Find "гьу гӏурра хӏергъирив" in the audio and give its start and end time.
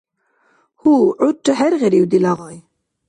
0.79-2.05